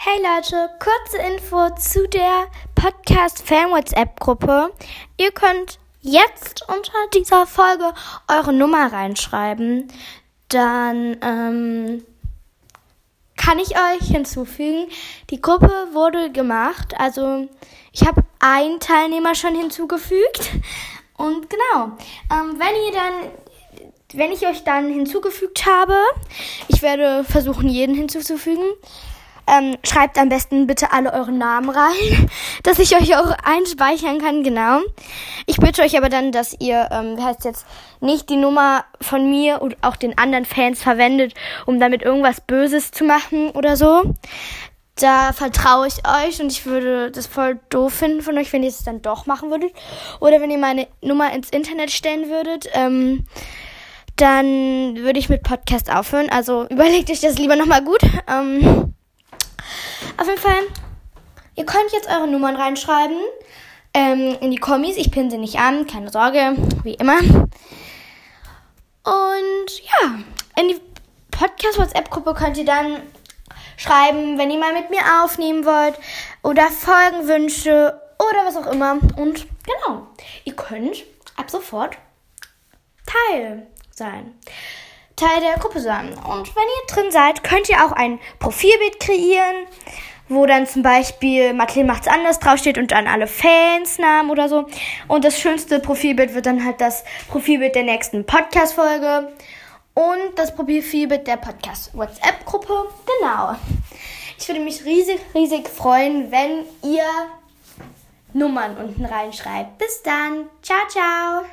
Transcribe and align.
Hey 0.00 0.22
Leute, 0.22 0.70
kurze 0.78 1.18
Info 1.26 1.70
zu 1.74 2.06
der 2.06 2.46
Podcast 2.76 3.42
Fan 3.42 3.72
WhatsApp 3.72 4.20
Gruppe. 4.20 4.72
Ihr 5.16 5.32
könnt 5.32 5.80
jetzt 6.02 6.64
unter 6.68 6.92
dieser 7.12 7.48
Folge 7.48 7.92
eure 8.28 8.52
Nummer 8.52 8.92
reinschreiben. 8.92 9.88
Dann 10.50 11.16
ähm, 11.20 12.04
kann 13.36 13.58
ich 13.58 13.70
euch 13.72 14.06
hinzufügen. 14.08 14.86
Die 15.30 15.42
Gruppe 15.42 15.72
wurde 15.92 16.30
gemacht. 16.30 16.94
Also 16.96 17.48
ich 17.90 18.06
habe 18.06 18.22
einen 18.38 18.78
Teilnehmer 18.78 19.34
schon 19.34 19.56
hinzugefügt. 19.56 20.52
Und 21.16 21.50
genau, 21.50 21.86
ähm, 22.30 22.56
wenn 22.56 22.86
ihr 22.86 22.92
dann 22.92 23.32
wenn 24.14 24.30
ich 24.30 24.46
euch 24.46 24.62
dann 24.62 24.90
hinzugefügt 24.90 25.66
habe, 25.66 25.96
ich 26.68 26.82
werde 26.82 27.24
versuchen, 27.24 27.68
jeden 27.68 27.94
hinzuzufügen, 27.94 28.64
ähm, 29.48 29.76
schreibt 29.82 30.18
am 30.18 30.28
besten 30.28 30.66
bitte 30.66 30.92
alle 30.92 31.12
euren 31.12 31.38
Namen 31.38 31.70
rein, 31.70 32.30
dass 32.62 32.78
ich 32.78 32.96
euch 32.96 33.16
auch 33.16 33.30
einspeichern 33.44 34.18
kann, 34.18 34.42
genau. 34.42 34.80
Ich 35.46 35.56
bitte 35.56 35.82
euch 35.82 35.96
aber 35.96 36.08
dann, 36.08 36.32
dass 36.32 36.56
ihr, 36.58 36.88
ähm, 36.92 37.16
wie 37.16 37.22
heißt 37.22 37.44
jetzt, 37.44 37.66
nicht 38.00 38.28
die 38.28 38.36
Nummer 38.36 38.84
von 39.00 39.30
mir 39.30 39.62
und 39.62 39.76
auch 39.82 39.96
den 39.96 40.18
anderen 40.18 40.44
Fans 40.44 40.82
verwendet, 40.82 41.34
um 41.66 41.80
damit 41.80 42.02
irgendwas 42.02 42.40
Böses 42.40 42.90
zu 42.90 43.04
machen 43.04 43.50
oder 43.50 43.76
so. 43.76 44.14
Da 44.96 45.32
vertraue 45.32 45.86
ich 45.86 46.02
euch 46.06 46.40
und 46.40 46.50
ich 46.50 46.66
würde 46.66 47.10
das 47.12 47.26
voll 47.26 47.60
doof 47.70 47.94
finden 47.94 48.20
von 48.20 48.36
euch, 48.36 48.52
wenn 48.52 48.64
ihr 48.64 48.68
es 48.68 48.82
dann 48.82 49.00
doch 49.00 49.26
machen 49.26 49.50
würdet. 49.50 49.72
Oder 50.20 50.40
wenn 50.40 50.50
ihr 50.50 50.58
meine 50.58 50.88
Nummer 51.00 51.32
ins 51.32 51.50
Internet 51.50 51.92
stellen 51.92 52.28
würdet. 52.28 52.68
Ähm, 52.72 53.24
dann 54.16 54.96
würde 54.96 55.20
ich 55.20 55.28
mit 55.28 55.44
Podcast 55.44 55.92
aufhören. 55.94 56.28
Also 56.28 56.66
überlegt 56.68 57.10
euch 57.10 57.20
das 57.20 57.38
lieber 57.38 57.54
nochmal 57.54 57.84
gut. 57.84 58.00
Ähm, 58.28 58.87
auf 60.18 60.26
jeden 60.26 60.40
Fall, 60.40 60.62
ihr 61.54 61.64
könnt 61.64 61.92
jetzt 61.92 62.08
eure 62.08 62.26
Nummern 62.26 62.56
reinschreiben 62.56 63.18
ähm, 63.94 64.36
in 64.40 64.50
die 64.50 64.58
Kommis. 64.58 64.96
Ich 64.96 65.10
pinne 65.10 65.30
sie 65.30 65.38
nicht 65.38 65.58
an, 65.58 65.86
keine 65.86 66.10
Sorge, 66.10 66.56
wie 66.82 66.94
immer. 66.94 67.18
Und 69.04 69.82
ja, 69.84 70.18
in 70.56 70.68
die 70.68 70.80
Podcast-WhatsApp-Gruppe 71.30 72.34
könnt 72.34 72.56
ihr 72.58 72.64
dann 72.64 73.00
schreiben, 73.76 74.38
wenn 74.38 74.50
ihr 74.50 74.58
mal 74.58 74.74
mit 74.74 74.90
mir 74.90 75.22
aufnehmen 75.22 75.64
wollt 75.64 75.98
oder 76.42 76.68
Folgenwünsche 76.68 78.00
oder 78.18 78.44
was 78.44 78.56
auch 78.56 78.70
immer. 78.70 78.98
Und 79.16 79.46
genau, 79.64 80.08
ihr 80.44 80.56
könnt 80.56 81.04
ab 81.36 81.48
sofort 81.48 81.96
Teil 83.06 83.68
sein. 83.90 84.34
Teil 85.18 85.40
der 85.40 85.58
Gruppe 85.58 85.80
sein. 85.80 86.08
Und 86.08 86.54
wenn 86.54 86.62
ihr 86.62 86.94
drin 86.94 87.10
seid, 87.10 87.42
könnt 87.42 87.68
ihr 87.68 87.84
auch 87.84 87.92
ein 87.92 88.18
Profilbild 88.38 89.00
kreieren, 89.00 89.66
wo 90.28 90.46
dann 90.46 90.66
zum 90.66 90.82
Beispiel 90.82 91.52
Mathilde 91.52 91.86
macht's 91.86 92.08
anders 92.08 92.38
draufsteht 92.38 92.78
und 92.78 92.92
dann 92.92 93.06
alle 93.06 93.26
Fansnamen 93.26 94.30
oder 94.30 94.48
so. 94.48 94.66
Und 95.08 95.24
das 95.24 95.38
schönste 95.40 95.80
Profilbild 95.80 96.34
wird 96.34 96.46
dann 96.46 96.64
halt 96.64 96.80
das 96.80 97.04
Profilbild 97.28 97.74
der 97.74 97.82
nächsten 97.82 98.24
Podcast-Folge 98.24 99.32
und 99.94 100.36
das 100.36 100.54
Profilbild 100.54 101.26
der 101.26 101.36
Podcast-WhatsApp-Gruppe. 101.36 102.88
Genau. 103.20 103.56
Ich 104.38 104.46
würde 104.46 104.60
mich 104.60 104.84
riesig, 104.84 105.18
riesig 105.34 105.68
freuen, 105.68 106.30
wenn 106.30 106.64
ihr 106.82 107.04
Nummern 108.32 108.76
unten 108.76 109.04
reinschreibt. 109.04 109.78
Bis 109.78 110.02
dann. 110.02 110.48
Ciao, 110.62 110.86
ciao. 110.88 111.44